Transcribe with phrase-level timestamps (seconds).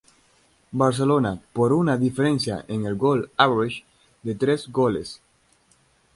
[0.71, 3.85] Barcelona, por una diferencia en el gol-average
[4.23, 5.21] de tres goles.